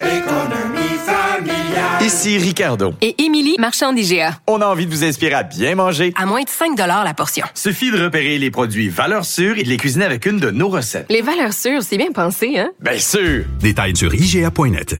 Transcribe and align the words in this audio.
Économie 0.00 0.98
familiale. 1.06 2.02
Ici 2.02 2.38
Ricardo. 2.38 2.94
Et 3.00 3.22
Émilie, 3.22 3.54
marchand 3.58 3.92
d'IGA. 3.92 4.40
On 4.48 4.60
a 4.60 4.66
envie 4.66 4.86
de 4.86 4.90
vous 4.90 5.04
inspirer 5.04 5.34
à 5.34 5.42
bien 5.44 5.74
manger. 5.76 6.12
À 6.16 6.26
moins 6.26 6.42
de 6.42 6.48
5 6.48 6.76
la 6.76 7.14
portion. 7.14 7.46
Suffit 7.54 7.90
de 7.92 8.02
repérer 8.02 8.38
les 8.38 8.50
produits 8.50 8.88
valeurs 8.88 9.24
sûres 9.24 9.56
et 9.56 9.62
de 9.62 9.68
les 9.68 9.76
cuisiner 9.76 10.04
avec 10.04 10.26
une 10.26 10.38
de 10.40 10.50
nos 10.50 10.68
recettes. 10.68 11.06
Les 11.10 11.22
valeurs 11.22 11.52
sûres, 11.52 11.82
c'est 11.82 11.96
bien 11.96 12.10
pensé, 12.12 12.58
hein? 12.58 12.70
Bien 12.80 12.98
sûr! 12.98 13.44
Détails 13.60 13.96
sur 13.96 14.12
IGA.net. 14.12 14.96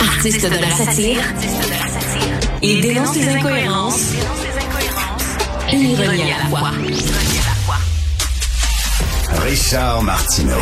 Artiste 0.00 0.44
de 0.44 0.60
la 0.60 0.70
satire, 0.70 1.22
il 2.62 2.80
dénonce 2.80 3.14
les 3.14 3.28
incohérences 3.28 4.12
et 5.72 5.76
l'ironie 5.76 6.32
à 6.32 6.38
la 6.38 6.44
fois. 6.46 6.70
Richard 9.44 10.02
Martineau. 10.02 10.56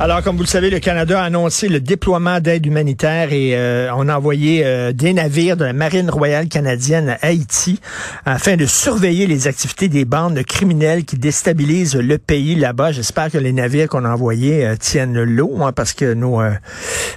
Alors, 0.00 0.22
comme 0.22 0.36
vous 0.36 0.42
le 0.42 0.48
savez, 0.48 0.70
le 0.70 0.80
Canada 0.80 1.22
a 1.22 1.24
annoncé 1.24 1.68
le 1.68 1.78
déploiement 1.78 2.40
d'aide 2.40 2.66
humanitaire 2.66 3.32
et 3.32 3.54
euh, 3.54 3.94
on 3.94 4.08
a 4.08 4.16
envoyé 4.16 4.62
euh, 4.64 4.92
des 4.92 5.12
navires 5.12 5.56
de 5.56 5.64
la 5.64 5.72
Marine 5.72 6.10
royale 6.10 6.48
canadienne 6.48 7.10
à 7.10 7.18
Haïti 7.22 7.78
afin 8.26 8.56
de 8.56 8.66
surveiller 8.66 9.28
les 9.28 9.46
activités 9.46 9.88
des 9.88 10.04
bandes 10.04 10.42
criminelles 10.42 11.04
qui 11.04 11.16
déstabilisent 11.16 11.94
le 11.94 12.18
pays 12.18 12.56
là-bas. 12.56 12.90
J'espère 12.90 13.30
que 13.30 13.38
les 13.38 13.52
navires 13.52 13.88
qu'on 13.88 14.04
a 14.04 14.10
envoyés 14.10 14.66
euh, 14.66 14.74
tiennent 14.74 15.22
l'eau 15.22 15.62
hein, 15.62 15.70
parce 15.70 15.92
que 15.92 16.12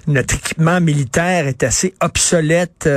notre 0.06 0.36
équipement 0.36 0.80
militaire 0.80 1.47
est 1.47 1.64
assez 1.64 1.95
obsolète 2.00 2.88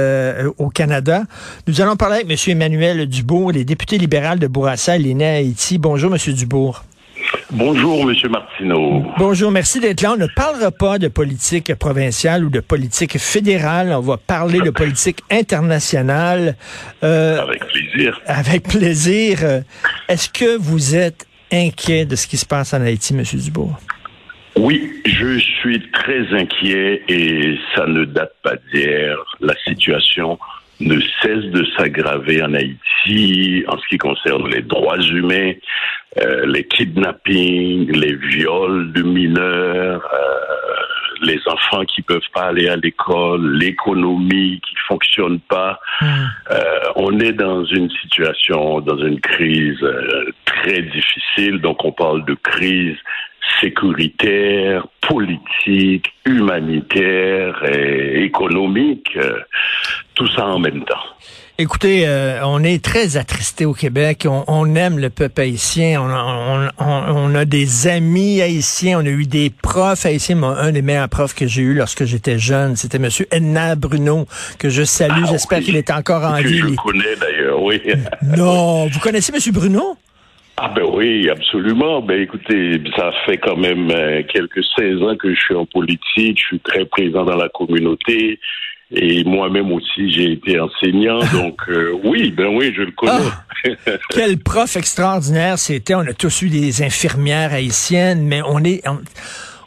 au 0.59 0.69
Canada. 0.69 1.25
Nous 1.67 1.81
allons 1.81 1.97
parler 1.97 2.17
avec 2.17 2.31
M. 2.31 2.37
Emmanuel 2.53 3.07
Dubourg, 3.07 3.53
les 3.53 3.65
députés 3.65 3.97
libéral 3.97 4.39
de 4.39 4.47
Bourassa, 4.47 4.99
il 4.99 5.07
est 5.07 5.15
né 5.15 5.27
à 5.27 5.33
Haïti. 5.37 5.79
Bonjour, 5.79 6.15
M. 6.15 6.35
Dubourg. 6.35 6.85
Bonjour, 7.53 8.05
Monsieur 8.07 8.29
Martineau. 8.29 9.05
Bonjour, 9.19 9.51
merci 9.51 9.81
d'être 9.81 10.03
là. 10.03 10.13
On 10.13 10.17
ne 10.17 10.29
parlera 10.29 10.71
pas 10.71 10.99
de 10.99 11.09
politique 11.09 11.75
provinciale 11.75 12.45
ou 12.45 12.51
de 12.51 12.61
politique 12.61 13.19
fédérale. 13.19 13.93
On 13.93 14.01
va 14.01 14.17
parler 14.19 14.61
de 14.61 14.71
politique 14.71 15.19
internationale. 15.31 16.57
Euh, 17.03 17.41
avec 17.41 17.67
plaisir. 17.67 18.21
Avec 18.27 18.63
plaisir. 18.63 19.63
Est-ce 20.09 20.31
que 20.31 20.57
vous 20.59 20.95
êtes 20.95 21.27
inquiet 21.53 22.05
de 22.05 22.15
ce 22.15 22.29
qui 22.29 22.37
se 22.37 22.47
passe 22.47 22.73
en 22.73 22.83
Haïti, 22.83 23.15
Monsieur 23.15 23.39
Dubourg? 23.39 23.77
Oui, 24.57 24.93
je 25.05 25.39
suis 25.39 25.91
très 25.91 26.33
inquiet 26.33 27.03
et 27.09 27.59
ça 27.75 27.87
ne 27.87 28.05
date 28.05 28.35
pas 28.45 28.55
d'hier. 28.73 29.17
La 29.41 29.55
situation 29.65 30.39
ne 30.81 30.99
cesse 31.23 31.45
de 31.47 31.65
s'aggraver 31.77 32.43
en 32.43 32.55
Haïti 32.55 33.65
en 33.69 33.79
ce 33.79 33.87
qui 33.89 33.99
concerne 33.99 34.49
les 34.49 34.63
droits 34.63 34.99
humains, 34.99 35.53
euh, 36.19 36.47
les 36.47 36.65
kidnappings, 36.65 37.91
les 37.93 38.15
viols 38.15 38.93
de 38.93 39.03
mineurs, 39.03 40.09
euh, 40.13 40.77
les 41.23 41.39
enfants 41.47 41.85
qui 41.85 42.03
peuvent 42.03 42.21
pas 42.33 42.47
aller 42.47 42.69
à 42.69 42.77
l'école, 42.77 43.59
l'économie 43.59 44.61
qui 44.67 44.75
fonctionne 44.89 45.39
pas. 45.41 45.79
Hmm. 46.01 46.07
Euh, 46.51 46.81
on 46.97 47.21
est 47.21 47.33
dans 47.33 47.65
une 47.65 47.91
situation, 47.91 48.81
dans 48.81 48.99
une 48.99 49.21
crise 49.21 49.87
très 50.47 50.81
difficile. 50.83 51.61
Donc 51.61 51.85
on 51.85 51.93
parle 51.93 52.25
de 52.25 52.35
crise 52.35 52.97
sécuritaire, 53.61 54.87
politique, 55.01 56.13
humanitaire 56.25 57.63
et 57.65 58.25
économique, 58.25 59.19
tout 60.21 60.29
ça 60.37 60.47
en 60.47 60.59
même 60.59 60.85
temps. 60.85 61.01
Écoutez, 61.57 62.07
euh, 62.07 62.41
on 62.45 62.63
est 62.63 62.83
très 62.85 63.17
attristé 63.17 63.65
au 63.65 63.73
Québec. 63.73 64.27
On, 64.29 64.75
aime 64.75 64.99
le 64.99 65.09
peuple 65.09 65.41
haïtien. 65.41 66.01
On, 66.79 67.35
a 67.35 67.45
des 67.47 67.89
amis 67.89 68.43
haïtiens. 68.43 69.01
On 69.01 69.07
a 69.07 69.11
eu 69.11 69.25
des 69.25 69.51
profs 69.51 70.05
haïtiens. 70.05 70.43
un 70.43 70.73
des 70.73 70.83
meilleurs 70.83 71.09
profs 71.09 71.35
que 71.35 71.47
j'ai 71.47 71.63
eu 71.63 71.75
lorsque 71.75 72.05
j'étais 72.05 72.39
jeune, 72.39 72.77
c'était 72.77 72.99
Monsieur 72.99 73.27
Edna 73.31 73.77
Bruno, 73.77 74.27
que 74.59 74.69
je 74.69 74.83
salue. 74.83 75.23
Ah 75.25 75.31
J'espère 75.31 75.61
qu'il 75.61 75.77
est 75.77 75.91
encore 75.91 76.23
en 76.23 76.37
vie. 76.37 76.59
Je 76.59 76.67
le 76.67 76.77
connais 76.77 77.17
d'ailleurs, 77.19 77.63
oui. 77.63 77.81
non, 78.37 78.87
vous 78.87 79.01
connaissez 79.01 79.33
Monsieur 79.33 79.53
Bruno? 79.53 79.97
Ah 80.59 80.69
ben 80.69 80.85
oui, 80.93 81.31
absolument. 81.31 82.03
Ben 82.03 82.21
écoutez, 82.21 82.83
ça 82.95 83.13
fait 83.25 83.39
quand 83.39 83.57
même 83.57 83.91
euh, 83.91 84.23
quelques 84.29 84.63
16 84.79 85.03
ans 85.03 85.17
que 85.17 85.35
je 85.35 85.41
suis 85.41 85.55
en 85.55 85.65
politique, 85.65 86.39
je 86.39 86.45
suis 86.49 86.61
très 86.61 86.85
présent 86.85 87.25
dans 87.25 87.37
la 87.37 87.49
communauté. 87.49 88.39
Et 88.93 89.23
moi-même 89.23 89.71
aussi, 89.73 90.11
j'ai 90.13 90.33
été 90.33 90.59
enseignant, 90.59 91.21
donc 91.33 91.61
euh, 91.69 91.93
oui, 92.05 92.33
ben 92.33 92.49
oui, 92.49 92.73
je 92.77 92.83
le 92.83 92.93
connais. 92.93 93.13
Ah, 93.13 93.91
quel 94.11 94.39
prof 94.39 94.77
extraordinaire 94.77 95.59
c'était. 95.59 95.95
On 95.95 96.01
a 96.01 96.13
tous 96.13 96.43
eu 96.43 96.49
des 96.49 96.83
infirmières 96.83 97.53
haïtiennes, 97.53 98.23
mais 98.23 98.43
on 98.43 98.63
est... 98.65 98.83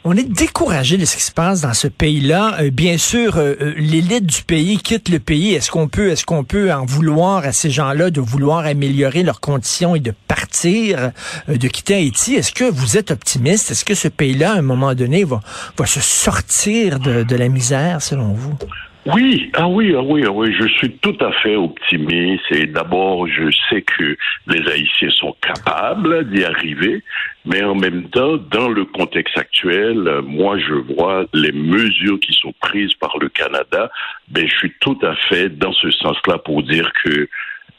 On, 0.06 0.14
est 0.14 0.28
découragé 0.28 0.98
de 0.98 1.06
ce 1.06 1.16
qui 1.16 1.22
se 1.22 1.32
passe 1.32 1.62
dans 1.62 1.72
ce 1.72 1.88
pays-là. 1.88 2.58
Euh, 2.60 2.70
bien 2.70 2.98
sûr, 2.98 3.38
euh, 3.38 3.72
l'élite 3.78 4.26
du 4.26 4.42
pays 4.42 4.76
quitte 4.76 5.08
le 5.08 5.18
pays. 5.18 5.54
Est-ce 5.54 5.70
qu'on 5.70 5.88
peut, 5.88 6.10
est-ce 6.10 6.26
qu'on 6.26 6.44
peut 6.44 6.70
en 6.70 6.84
vouloir 6.84 7.38
à 7.38 7.52
ces 7.52 7.70
gens-là 7.70 8.10
de 8.10 8.20
vouloir 8.20 8.66
améliorer 8.66 9.22
leurs 9.22 9.40
conditions 9.40 9.94
et 9.94 10.00
de 10.00 10.12
partir, 10.28 11.10
de 11.48 11.68
quitter 11.68 11.94
Haïti? 11.94 12.34
Est-ce 12.34 12.52
que 12.52 12.70
vous 12.70 12.98
êtes 12.98 13.12
optimiste? 13.12 13.70
Est-ce 13.70 13.86
que 13.86 13.94
ce 13.94 14.08
pays-là, 14.08 14.52
à 14.52 14.58
un 14.58 14.62
moment 14.62 14.94
donné, 14.94 15.24
va, 15.24 15.40
va 15.78 15.86
se 15.86 16.00
sortir 16.00 16.98
de, 16.98 17.22
de 17.22 17.36
la 17.36 17.48
misère, 17.48 18.02
selon 18.02 18.34
vous? 18.34 18.58
Oui, 19.06 19.50
ah 19.54 19.68
oui, 19.68 19.94
ah 19.96 20.02
oui, 20.02 20.24
ah 20.26 20.30
oui, 20.30 20.54
je 20.58 20.66
suis 20.66 20.90
tout 20.98 21.16
à 21.20 21.30
fait 21.42 21.56
optimiste 21.56 22.44
et 22.50 22.66
d'abord 22.66 23.26
je 23.28 23.50
sais 23.68 23.82
que 23.82 24.16
les 24.46 24.70
Haïtiens 24.70 25.10
sont 25.10 25.36
capables 25.42 26.30
d'y 26.30 26.42
arriver, 26.42 27.02
mais 27.44 27.62
en 27.62 27.74
même 27.74 28.08
temps, 28.08 28.38
dans 28.38 28.68
le 28.68 28.86
contexte 28.86 29.36
actuel, 29.36 30.22
moi 30.26 30.58
je 30.58 30.74
vois 30.94 31.26
les 31.34 31.52
mesures 31.52 32.18
qui 32.18 32.32
sont 32.32 32.54
prises 32.60 32.94
par 32.94 33.18
le 33.18 33.28
Canada, 33.28 33.90
ben 34.28 34.48
je 34.48 34.56
suis 34.56 34.72
tout 34.80 34.98
à 35.02 35.14
fait 35.28 35.50
dans 35.50 35.72
ce 35.74 35.90
sens-là 35.90 36.38
pour 36.38 36.62
dire 36.62 36.90
que 37.04 37.28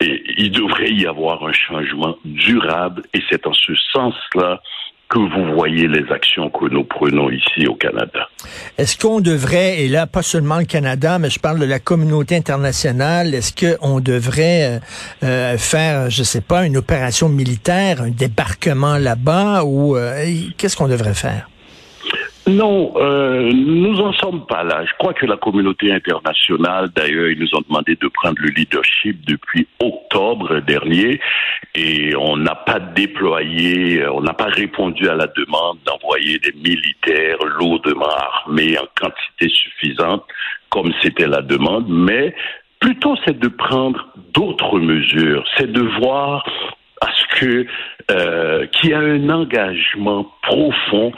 il 0.02 0.52
devrait 0.52 0.92
y 0.92 1.08
avoir 1.08 1.44
un 1.46 1.54
changement 1.54 2.18
durable 2.26 3.02
et 3.14 3.22
c'est 3.30 3.48
en 3.48 3.54
ce 3.54 3.74
sens-là 3.94 4.62
que 5.10 5.20
vous 5.20 5.54
voyez 5.54 5.88
les 5.88 6.12
actions 6.12 6.50
que 6.50 6.66
nous 6.66 6.84
prenons 6.84 7.30
ici 7.30 7.68
au 7.68 7.76
Canada. 7.76 8.28
Est-ce 8.78 8.98
qu'on 8.98 9.22
devrait, 9.22 9.82
et 9.82 9.88
là 9.88 10.08
pas 10.08 10.24
seulement 10.24 10.58
le 10.58 10.66
Canada, 10.66 11.20
mais 11.20 11.30
je 11.30 11.40
parle 11.40 11.60
de 11.60 11.66
la 11.66 11.80
communauté 11.80 12.36
internationale, 12.36 13.34
est-ce 13.34 13.54
qu'on 13.54 14.00
devrait 14.00 14.64
euh, 14.64 14.80
euh, 15.24 15.58
faire, 15.58 16.10
je 16.10 16.24
sais 16.24 16.42
pas, 16.42 16.66
une 16.66 16.78
opération 16.78 17.30
militaire, 17.30 18.02
un 18.02 18.10
débarquement 18.10 18.98
là-bas, 18.98 19.64
ou 19.64 19.96
euh, 19.96 20.26
qu'est-ce 20.58 20.76
qu'on 20.76 20.88
devrait 20.88 21.14
faire? 21.14 21.48
Non, 22.48 22.94
euh, 22.98 23.52
nous 23.52 24.00
en 24.02 24.14
sommes 24.14 24.46
pas 24.46 24.64
là. 24.64 24.86
Je 24.86 24.92
crois 25.00 25.14
que 25.16 25.26
la 25.26 25.36
communauté 25.36 25.92
internationale, 25.92 26.90
d'ailleurs, 26.96 27.30
ils 27.30 27.40
nous 27.40 27.56
ont 27.56 27.64
demandé 27.68 27.98
de 28.00 28.08
prendre 28.08 28.38
le 28.40 28.50
leadership 28.50 29.26
depuis 29.26 29.68
octobre 29.80 30.60
dernier 30.60 31.20
et 31.76 32.16
on 32.16 32.38
n'a 32.38 32.56
pas 32.56 32.80
déployé, 32.80 34.08
on 34.08 34.22
n'a 34.22 34.34
pas 34.34 34.46
répondu 34.46 35.10
à 35.10 35.16
la 35.16 35.28
demande 35.28 35.78
d'envoyer 35.86 36.40
des 36.40 36.54
militaires 36.54 37.38
lourdement 37.60 38.10
armés 38.10 38.78
en 38.78 38.88
quantité 39.00 39.50
suffisante 39.50 40.24
comme 40.70 40.94
c'était 41.02 41.28
la 41.28 41.42
demande, 41.42 41.86
mais 41.88 42.34
plutôt 42.80 43.16
c'est 43.26 43.38
de 43.38 43.48
prendre 43.48 44.08
d'autres 44.34 44.80
mesures, 44.80 45.44
c'est 45.58 45.72
de 45.72 45.82
voir 46.00 46.46
à 47.02 47.08
ce 47.12 47.40
que 47.40 47.68
euh, 48.12 48.68
qu'il 48.68 48.92
y 48.92 48.94
a 48.94 49.00
un 49.00 49.30
engagement 49.30 50.32
profond 50.44 51.12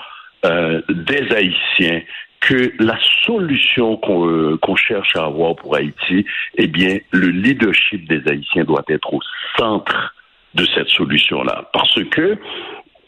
euh, 0.45 0.81
des 0.89 1.33
Haïtiens 1.35 2.01
que 2.39 2.71
la 2.79 2.97
solution 3.25 3.99
euh, 4.07 4.57
qu'on 4.61 4.75
cherche 4.75 5.15
à 5.15 5.25
avoir 5.25 5.55
pour 5.55 5.75
Haïti, 5.75 6.25
eh 6.55 6.67
bien, 6.67 6.99
le 7.11 7.27
leadership 7.27 8.07
des 8.07 8.21
Haïtiens 8.29 8.63
doit 8.63 8.85
être 8.89 9.13
au 9.13 9.19
centre 9.57 10.13
de 10.57 10.65
cette 10.75 10.89
solution-là. 10.89 11.69
Parce 11.71 12.03
que 12.11 12.37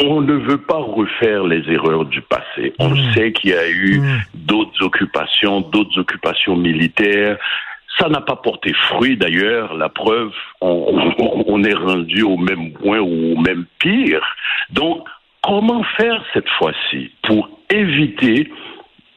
on 0.01 0.21
ne 0.21 0.33
veut 0.33 0.61
pas 0.61 0.77
refaire 0.77 1.43
les 1.43 1.61
erreurs 1.69 2.05
du 2.05 2.21
passé. 2.21 2.73
On 2.79 2.91
mmh. 2.91 3.13
sait 3.13 3.31
qu'il 3.33 3.49
y 3.49 3.53
a 3.53 3.69
eu 3.69 3.99
Mmh. 3.99 4.19
d'autres 4.33 4.81
occupations, 4.81 5.59
d'autres 5.59 5.99
occupations 5.99 6.55
militaires. 6.55 7.37
Ça 7.97 8.07
n'a 8.07 8.21
pas 8.21 8.37
porté 8.37 8.71
fruit 8.87 9.17
d'ailleurs. 9.17 9.73
La 9.75 9.89
preuve, 9.89 10.31
on, 10.61 11.13
on- 11.17 11.43
on 11.47 11.63
est 11.65 11.73
rendu 11.73 12.21
au 12.23 12.37
même 12.37 12.71
point 12.73 12.99
ou 12.99 13.33
au 13.33 13.41
même 13.41 13.65
pire. 13.79 14.21
Donc, 14.69 15.05
comment 15.43 15.83
faire 15.97 16.23
cette 16.33 16.49
fois-ci 16.57 17.11
pour 17.23 17.49
éviter 17.69 18.49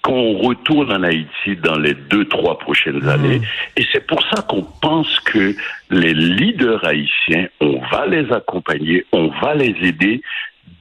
qu'on 0.02 0.38
retourne 0.38 0.92
en 0.92 1.02
Haïti 1.04 1.56
dans 1.62 1.78
les 1.78 1.94
deux, 1.94 2.24
trois 2.24 2.58
prochaines 2.58 3.08
années. 3.08 3.40
Et 3.76 3.86
c'est 3.92 4.06
pour 4.06 4.20
ça 4.34 4.42
qu'on 4.42 4.62
pense 4.80 5.20
que 5.20 5.54
les 5.90 6.12
leaders 6.12 6.84
haïtiens, 6.84 7.46
on 7.60 7.80
va 7.90 8.06
les 8.06 8.30
accompagner, 8.32 9.06
on 9.12 9.28
va 9.40 9.54
les 9.54 9.76
aider 9.82 10.20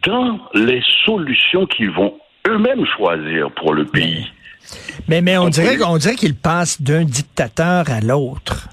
dans 0.04 0.40
les 0.56 0.82
solutions 1.06 1.68
qu'ils 1.68 1.92
vont 1.92 2.16
eux-mêmes 2.48 2.86
choisir 2.98 3.52
pour 3.52 3.74
le 3.74 3.86
pays. 3.86 4.28
Mais, 5.08 5.22
mais 5.22 5.38
on 5.38 5.50
dirait, 5.50 5.78
on 5.84 5.98
dirait 5.98 6.16
qu'il 6.16 6.36
passe 6.36 6.82
d'un 6.82 7.04
dictateur 7.04 7.90
à 7.90 8.00
l'autre. 8.00 8.70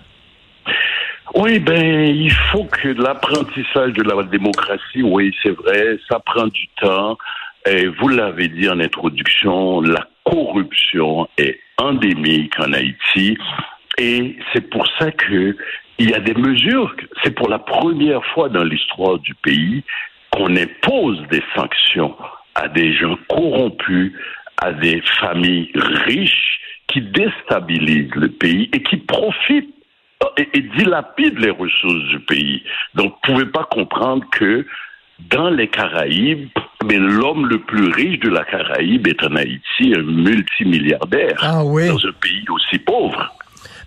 Oui, 1.35 1.59
ben, 1.59 2.07
il 2.07 2.33
faut 2.33 2.65
que 2.65 2.89
l'apprentissage 2.89 3.93
de 3.93 4.03
la 4.03 4.23
démocratie, 4.23 5.03
oui, 5.03 5.35
c'est 5.43 5.51
vrai, 5.51 5.99
ça 6.09 6.19
prend 6.21 6.47
du 6.47 6.67
temps. 6.81 7.19
Et 7.71 7.87
vous 7.87 8.09
l'avez 8.09 8.49
dit 8.49 8.67
en 8.69 8.81
introduction, 8.81 9.83
la 9.83 10.09
corruption 10.25 11.29
est 11.37 11.61
endémique 11.77 12.59
en 12.59 12.73
Haïti. 12.73 13.37
Et 13.99 14.37
c'est 14.53 14.71
pour 14.71 14.87
ça 14.99 15.13
que 15.13 15.55
il 15.99 16.11
y 16.11 16.15
a 16.15 16.21
des 16.21 16.35
mesures. 16.35 16.95
C'est 17.23 17.33
pour 17.33 17.49
la 17.49 17.59
première 17.59 18.25
fois 18.33 18.49
dans 18.49 18.65
l'histoire 18.65 19.19
du 19.19 19.35
pays 19.35 19.85
qu'on 20.31 20.57
impose 20.57 21.21
des 21.31 21.43
sanctions 21.55 22.17
à 22.55 22.69
des 22.69 22.95
gens 22.95 23.19
corrompus, 23.29 24.15
à 24.63 24.73
des 24.73 25.03
familles 25.21 25.71
riches 25.75 26.61
qui 26.87 27.03
déstabilisent 27.03 28.15
le 28.15 28.31
pays 28.31 28.71
et 28.73 28.83
qui 28.83 28.97
profitent 28.97 29.75
et, 30.39 30.49
et 30.55 30.63
dilapident 30.63 31.39
les 31.39 31.51
ressources 31.51 32.05
du 32.09 32.21
pays. 32.21 32.63
Donc, 32.95 33.15
vous 33.27 33.33
ne 33.33 33.39
pouvez 33.39 33.53
pas 33.53 33.65
comprendre 33.65 34.25
que 34.33 34.65
dans 35.31 35.51
les 35.51 35.69
Caraïbes, 35.69 36.49
mais 36.87 36.97
l'homme 36.97 37.47
le 37.47 37.61
plus 37.61 37.91
riche 37.93 38.21
de 38.21 38.29
la 38.29 38.45
Caraïbe 38.45 39.07
est 39.09 39.23
en 39.23 39.35
Haïti, 39.37 39.95
un 39.97 40.03
multimilliardaire, 40.03 41.37
Ah 41.41 41.65
oui. 41.65 41.89
dans 41.89 41.97
un 41.97 42.13
pays 42.21 42.45
aussi 42.51 42.79
pauvre. 42.79 43.35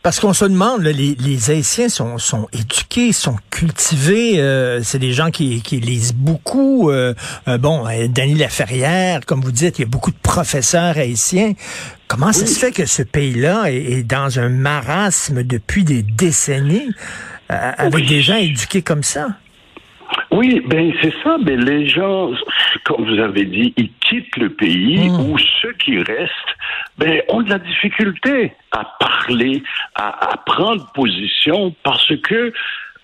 Parce 0.03 0.19
qu'on 0.19 0.33
se 0.33 0.45
demande, 0.45 0.81
là, 0.81 0.91
les, 0.91 1.13
les 1.19 1.51
Haïtiens 1.51 1.87
sont, 1.87 2.17
sont 2.17 2.47
éduqués, 2.53 3.11
sont 3.13 3.35
cultivés. 3.51 4.39
euh, 4.39 4.81
c'est 4.81 4.97
des 4.97 5.13
gens 5.13 5.29
qui, 5.29 5.61
qui 5.61 5.79
lisent 5.79 6.15
beaucoup. 6.15 6.89
euh, 6.89 7.13
euh, 7.47 7.59
bon, 7.59 7.85
euh, 7.87 8.07
Denis 8.07 8.33
Laferrière, 8.33 9.19
comme 9.27 9.41
vous 9.41 9.51
dites, 9.51 9.77
il 9.77 9.83
y 9.83 9.85
a 9.85 9.87
beaucoup 9.87 10.09
de 10.09 10.17
professeurs 10.23 10.97
haïtiens. 10.97 11.53
Comment 12.07 12.33
ça 12.33 12.47
se 12.47 12.57
fait 12.57 12.71
que 12.71 12.85
ce 12.87 13.03
pays-là 13.03 13.71
est, 13.71 13.75
est 13.99 14.03
dans 14.03 14.39
un 14.39 14.49
marasme 14.49 15.43
depuis 15.43 15.83
des 15.83 16.01
décennies 16.01 16.89
euh, 17.51 17.71
avec 17.77 18.07
des 18.07 18.21
gens 18.21 18.37
éduqués 18.37 18.81
comme 18.81 19.03
ça? 19.03 19.27
Oui, 20.31 20.61
ben 20.65 20.93
c'est 21.01 21.13
ça. 21.23 21.37
Mais 21.45 21.57
les 21.57 21.87
gens, 21.87 22.31
comme 22.85 23.05
vous 23.05 23.19
avez 23.19 23.45
dit, 23.45 23.73
ils 23.77 23.91
quittent 23.99 24.37
le 24.37 24.49
pays 24.49 25.09
Mm. 25.09 25.29
ou 25.29 25.37
ceux 25.61 25.73
qui 25.73 25.97
restent, 25.97 26.55
ben 26.97 27.21
ont 27.29 27.41
de 27.41 27.49
la 27.49 27.59
difficulté 27.59 28.53
à 28.71 28.85
parler, 28.99 29.61
à, 29.95 30.33
à 30.33 30.37
prendre 30.37 30.89
position 30.93 31.75
parce 31.83 32.13
que 32.23 32.53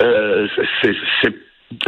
euh, 0.02 0.48
c'est 0.82 1.36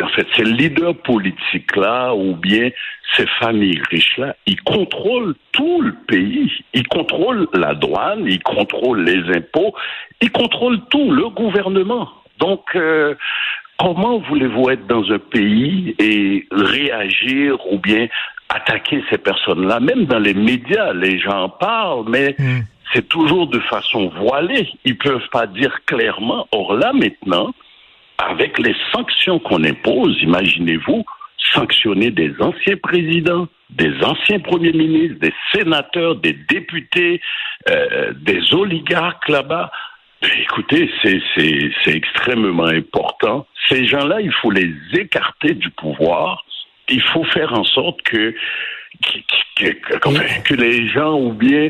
en 0.01 0.07
fait, 0.09 0.27
ces 0.35 0.43
leaders 0.43 0.95
politiques-là, 1.03 2.13
ou 2.13 2.35
bien 2.35 2.69
ces 3.15 3.25
familles 3.39 3.81
riches-là, 3.89 4.35
ils 4.45 4.61
contrôlent 4.61 5.35
tout 5.53 5.81
le 5.81 5.93
pays. 6.07 6.51
Ils 6.73 6.87
contrôlent 6.87 7.47
la 7.53 7.73
douane, 7.75 8.25
ils 8.25 8.43
contrôlent 8.43 9.03
les 9.03 9.35
impôts, 9.35 9.73
ils 10.21 10.31
contrôlent 10.31 10.81
tout, 10.89 11.11
le 11.11 11.29
gouvernement. 11.29 12.09
Donc, 12.39 12.65
euh, 12.75 13.15
comment 13.79 14.19
voulez-vous 14.19 14.69
être 14.69 14.85
dans 14.87 15.09
un 15.11 15.19
pays 15.19 15.95
et 15.99 16.45
réagir 16.51 17.55
ou 17.71 17.79
bien 17.79 18.07
attaquer 18.49 19.03
ces 19.09 19.17
personnes-là? 19.17 19.79
Même 19.79 20.05
dans 20.05 20.19
les 20.19 20.33
médias, 20.33 20.93
les 20.93 21.19
gens 21.19 21.43
en 21.43 21.49
parlent, 21.49 22.05
mais 22.07 22.35
Mm. 22.37 22.61
c'est 22.93 23.07
toujours 23.07 23.47
de 23.47 23.59
façon 23.59 24.09
voilée. 24.09 24.69
Ils 24.85 24.97
peuvent 24.97 25.29
pas 25.31 25.47
dire 25.47 25.73
clairement. 25.85 26.47
Or 26.51 26.73
là, 26.73 26.91
maintenant, 26.93 27.53
avec 28.17 28.59
les 28.59 28.75
sanctions 28.91 29.39
qu'on 29.39 29.63
impose, 29.63 30.17
imaginez-vous, 30.21 31.05
sanctionner 31.53 32.11
des 32.11 32.33
anciens 32.39 32.77
présidents, 32.77 33.47
des 33.69 33.93
anciens 34.03 34.39
premiers 34.39 34.73
ministres, 34.73 35.19
des 35.19 35.33
sénateurs, 35.53 36.15
des 36.15 36.33
députés, 36.33 37.21
euh, 37.69 38.13
des 38.13 38.41
oligarques 38.53 39.29
là-bas. 39.29 39.71
Écoutez, 40.21 40.89
c'est, 41.01 41.21
extrêmement 41.87 42.65
important. 42.65 43.47
Ces 43.69 43.85
gens-là, 43.87 44.19
il 44.21 44.31
faut 44.33 44.51
les 44.51 44.69
écarter 44.93 45.53
du 45.53 45.69
pouvoir. 45.71 46.43
Il 46.89 47.01
faut 47.01 47.23
faire 47.25 47.53
en 47.53 47.63
sorte 47.63 48.01
que, 48.01 48.33
que, 49.01 49.19
que- 49.55 49.71
que- 49.71 50.07
enfin, 50.09 50.41
que 50.43 50.55
les 50.55 50.89
gens, 50.89 51.13
ou 51.19 51.31
bien, 51.33 51.69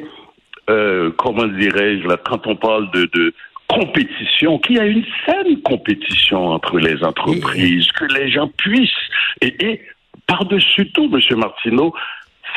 euh, 0.70 1.12
comment 1.18 1.46
dirais-je, 1.48 2.08
quand 2.26 2.48
on 2.48 2.56
parle 2.56 2.90
de, 2.92 3.06
de 3.14 3.34
compétition, 3.68 4.58
qu'il 4.60 4.78
y 4.78 4.80
a 4.80 4.86
une 4.86 5.06
saine 5.26 5.62
compétition 5.62 6.48
entre 6.48 6.80
les 6.80 7.04
entreprises, 7.04 7.88
que 7.92 8.06
les 8.06 8.32
gens 8.32 8.48
puissent, 8.58 8.90
et, 9.42 9.54
et 9.64 9.82
par-dessus 10.26 10.90
tout, 10.92 11.12
M. 11.14 11.38
Martineau, 11.38 11.94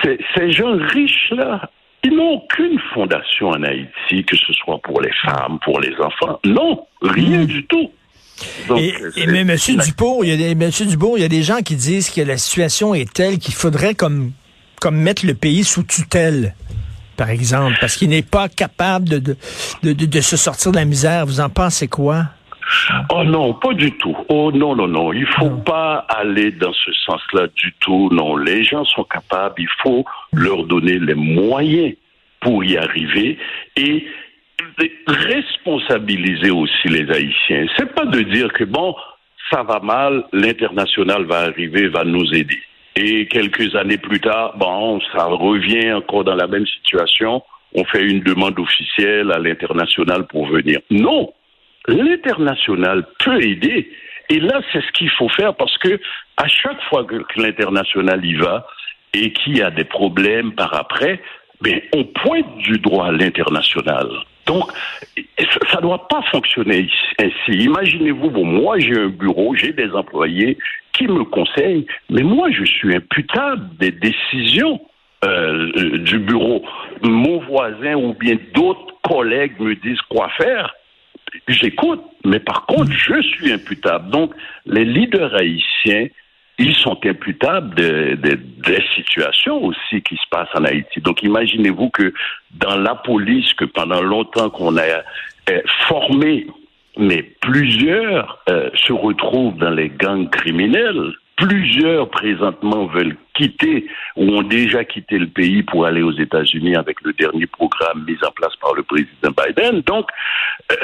ces, 0.02 0.18
ces 0.34 0.52
gens 0.52 0.72
riches-là, 0.74 1.68
ils 2.04 2.14
n'ont 2.16 2.32
aucune 2.34 2.78
fondation 2.94 3.48
en 3.50 3.62
Haïti, 3.62 4.24
que 4.24 4.36
ce 4.36 4.52
soit 4.54 4.80
pour 4.82 5.00
les 5.00 5.12
femmes, 5.24 5.58
pour 5.64 5.80
les 5.80 5.94
enfants. 6.00 6.40
Non, 6.44 6.86
rien 7.00 7.44
du 7.44 7.64
tout. 7.66 7.90
Donc, 8.68 8.80
Et, 8.80 8.94
euh, 9.00 9.10
et 9.16 9.26
mais 9.26 9.44
Monsieur 9.44 9.76
Dubourg, 9.76 10.24
il 10.24 10.30
y 10.30 10.32
a 10.32 10.36
des, 10.36 10.54
Monsieur 10.56 10.86
il 10.86 11.20
y 11.20 11.24
a 11.24 11.28
des 11.28 11.42
gens 11.42 11.60
qui 11.60 11.76
disent 11.76 12.10
que 12.10 12.20
la 12.22 12.36
situation 12.38 12.94
est 12.94 13.12
telle 13.12 13.38
qu'il 13.38 13.54
faudrait 13.54 13.94
comme, 13.94 14.32
comme 14.80 14.96
mettre 14.96 15.24
le 15.26 15.34
pays 15.34 15.62
sous 15.64 15.84
tutelle, 15.84 16.54
par 17.16 17.30
exemple, 17.30 17.76
parce 17.80 17.94
qu'il 17.96 18.08
n'est 18.08 18.22
pas 18.22 18.48
capable 18.48 19.08
de, 19.08 19.18
de, 19.18 19.36
de, 19.84 19.92
de- 19.92 20.06
de 20.06 20.20
se 20.20 20.36
sortir 20.36 20.72
de 20.72 20.76
la 20.78 20.84
misère. 20.84 21.24
Vous 21.26 21.40
en 21.40 21.50
pensez 21.50 21.86
quoi? 21.86 22.26
Oh 23.10 23.24
non, 23.24 23.54
pas 23.54 23.74
du 23.74 23.92
tout. 23.98 24.16
Oh 24.28 24.50
non, 24.52 24.74
non, 24.76 24.88
non. 24.88 25.12
Il 25.12 25.26
faut 25.26 25.50
pas 25.50 26.06
aller 26.08 26.50
dans 26.52 26.72
ce 26.72 26.92
sens-là 26.92 27.48
du 27.56 27.72
tout. 27.80 28.08
Non, 28.12 28.36
les 28.36 28.64
gens 28.64 28.84
sont 28.84 29.04
capables. 29.04 29.54
Il 29.58 29.68
faut 29.82 30.04
leur 30.32 30.64
donner 30.64 30.98
les 30.98 31.14
moyens 31.14 31.94
pour 32.40 32.64
y 32.64 32.76
arriver 32.76 33.38
et 33.76 34.06
responsabiliser 35.06 36.50
aussi 36.50 36.88
les 36.88 37.10
Haïtiens. 37.10 37.66
C'est 37.76 37.94
pas 37.94 38.04
de 38.06 38.20
dire 38.20 38.52
que 38.52 38.64
bon, 38.64 38.94
ça 39.50 39.62
va 39.62 39.80
mal, 39.80 40.24
l'international 40.32 41.24
va 41.24 41.40
arriver, 41.40 41.88
va 41.88 42.04
nous 42.04 42.32
aider. 42.34 42.60
Et 42.96 43.26
quelques 43.26 43.74
années 43.74 43.98
plus 43.98 44.20
tard, 44.20 44.56
bon, 44.56 45.00
ça 45.12 45.24
revient 45.24 45.92
encore 45.92 46.24
dans 46.24 46.34
la 46.34 46.46
même 46.46 46.66
situation. 46.66 47.42
On 47.74 47.84
fait 47.84 48.04
une 48.04 48.20
demande 48.20 48.58
officielle 48.58 49.32
à 49.32 49.38
l'international 49.38 50.26
pour 50.26 50.46
venir. 50.46 50.80
Non, 50.90 51.32
l'international 51.88 53.06
peut 53.18 53.42
aider. 53.42 53.90
Et 54.30 54.40
là, 54.40 54.60
c'est 54.72 54.80
ce 54.80 54.92
qu'il 54.92 55.10
faut 55.10 55.28
faire 55.28 55.54
parce 55.54 55.76
que 55.78 56.00
à 56.36 56.48
chaque 56.48 56.80
fois 56.88 57.04
que, 57.04 57.16
l'international 57.36 58.24
y 58.24 58.34
va 58.34 58.66
et 59.14 59.32
qu'il 59.32 59.58
y 59.58 59.62
a 59.62 59.70
des 59.70 59.84
problèmes 59.84 60.52
par 60.52 60.74
après, 60.74 61.20
ben, 61.60 61.80
on 61.94 62.04
pointe 62.04 62.58
du 62.58 62.78
droit 62.78 63.08
à 63.08 63.12
l'international. 63.12 64.08
Donc, 64.46 64.64
ça 65.70 65.76
ne 65.76 65.82
doit 65.82 66.08
pas 66.08 66.22
fonctionner 66.30 66.88
ainsi. 67.18 67.58
Imaginez-vous, 67.58 68.30
bon, 68.30 68.44
moi 68.44 68.78
j'ai 68.78 68.98
un 68.98 69.08
bureau, 69.08 69.54
j'ai 69.54 69.72
des 69.72 69.90
employés 69.92 70.58
qui 70.92 71.06
me 71.06 71.24
conseillent, 71.24 71.86
mais 72.10 72.22
moi 72.22 72.50
je 72.50 72.64
suis 72.64 72.94
imputable 72.96 73.76
des 73.78 73.92
décisions 73.92 74.80
euh, 75.24 75.98
du 75.98 76.18
bureau. 76.18 76.64
Mon 77.02 77.38
voisin 77.40 77.94
ou 77.94 78.14
bien 78.14 78.36
d'autres 78.54 78.94
collègues 79.02 79.58
me 79.60 79.74
disent 79.76 80.00
quoi 80.08 80.28
faire. 80.30 80.74
J'écoute, 81.48 82.02
mais 82.24 82.40
par 82.40 82.66
contre, 82.66 82.92
je 82.92 83.20
suis 83.22 83.52
imputable. 83.52 84.10
Donc, 84.10 84.32
les 84.66 84.84
leaders 84.84 85.34
haïtiens, 85.34 86.06
ils 86.58 86.74
sont 86.74 86.98
imputables 87.06 87.74
de- 87.74 88.14
de- 88.16 88.34
des 88.66 88.82
situations 88.94 89.64
aussi 89.64 90.02
qui 90.02 90.16
se 90.16 90.28
passent 90.30 90.54
en 90.54 90.64
Haïti. 90.64 91.00
Donc, 91.00 91.22
imaginez-vous 91.22 91.90
que 91.90 92.12
dans 92.52 92.76
la 92.76 92.94
police, 92.94 93.52
que 93.54 93.64
pendant 93.64 94.02
longtemps 94.02 94.50
qu'on 94.50 94.76
a 94.76 94.82
euh, 95.50 95.60
formé, 95.88 96.46
mais 96.98 97.22
plusieurs 97.40 98.38
euh, 98.48 98.68
se 98.74 98.92
retrouvent 98.92 99.56
dans 99.56 99.70
les 99.70 99.88
gangs 99.88 100.28
criminels. 100.30 101.12
Plusieurs 101.36 102.08
présentement 102.10 102.86
veulent 102.86 103.16
quitter 103.34 103.86
ou 104.16 104.30
ont 104.36 104.42
déjà 104.42 104.84
quitté 104.84 105.18
le 105.18 105.26
pays 105.26 105.62
pour 105.62 105.86
aller 105.86 106.02
aux 106.02 106.12
États-Unis 106.12 106.76
avec 106.76 107.00
le 107.02 107.12
dernier 107.12 107.46
programme 107.46 108.04
mis 108.06 108.16
en 108.26 108.30
place 108.32 108.54
par 108.56 108.74
le 108.74 108.82
président 108.82 109.30
Biden. 109.36 109.80
Donc, 109.82 110.08
euh, 110.70 110.76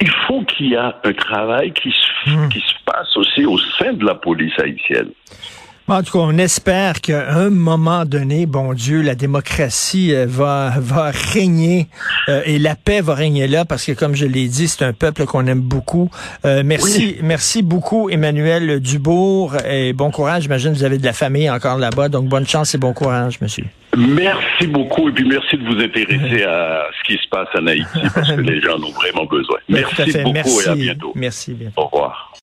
il 0.00 0.10
faut 0.26 0.42
qu'il 0.42 0.66
y 0.68 0.74
ait 0.74 0.76
un 0.76 1.12
travail 1.12 1.72
qui 1.72 1.90
se, 1.90 2.48
qui 2.48 2.60
se 2.60 2.74
passe 2.84 3.16
aussi 3.16 3.44
au 3.44 3.58
sein 3.58 3.92
de 3.92 4.04
la 4.04 4.14
police 4.14 4.56
haïtienne. 4.58 5.10
En 5.90 6.02
tout 6.02 6.12
cas, 6.12 6.18
on 6.18 6.36
espère 6.36 7.00
qu'à 7.00 7.30
un 7.30 7.48
moment 7.48 8.04
donné, 8.04 8.44
bon 8.44 8.74
Dieu, 8.74 9.00
la 9.00 9.14
démocratie 9.14 10.14
euh, 10.14 10.26
va, 10.28 10.74
va 10.76 11.10
régner 11.10 11.86
euh, 12.28 12.42
et 12.44 12.58
la 12.58 12.74
paix 12.74 13.00
va 13.00 13.14
régner 13.14 13.46
là 13.46 13.64
parce 13.64 13.86
que, 13.86 13.92
comme 13.92 14.14
je 14.14 14.26
l'ai 14.26 14.48
dit, 14.48 14.68
c'est 14.68 14.84
un 14.84 14.92
peuple 14.92 15.24
qu'on 15.24 15.46
aime 15.46 15.62
beaucoup. 15.62 16.10
Euh, 16.44 16.62
merci, 16.62 17.16
merci 17.22 17.62
beaucoup, 17.62 18.10
Emmanuel 18.10 18.80
Dubourg, 18.80 19.56
et 19.66 19.94
bon 19.94 20.10
courage. 20.10 20.42
J'imagine 20.42 20.72
que 20.72 20.76
vous 20.76 20.84
avez 20.84 20.98
de 20.98 21.06
la 21.06 21.14
famille 21.14 21.48
encore 21.48 21.78
là-bas, 21.78 22.10
donc 22.10 22.26
bonne 22.26 22.46
chance 22.46 22.74
et 22.74 22.78
bon 22.78 22.92
courage, 22.92 23.40
monsieur. 23.40 23.64
Merci 23.96 24.66
beaucoup 24.66 25.08
et 25.08 25.12
puis 25.12 25.26
merci 25.26 25.56
de 25.56 25.64
vous 25.64 25.80
intéresser 25.82 26.44
à 26.44 26.82
ce 26.98 27.06
qui 27.06 27.18
se 27.18 27.28
passe 27.30 27.48
en 27.58 27.66
Haïti 27.66 27.86
parce 28.14 28.30
que 28.30 28.40
les 28.42 28.60
gens 28.60 28.74
en 28.74 28.82
ont 28.82 28.92
vraiment 28.92 29.24
besoin. 29.24 29.56
Merci 29.70 30.12
beaucoup 30.22 30.32
Merci. 30.32 30.66
et 30.66 30.68
à 30.68 30.74
bientôt. 30.74 31.12
Merci. 31.14 31.54
bientôt. 31.54 31.80
Au 31.80 31.86
revoir. 31.86 32.30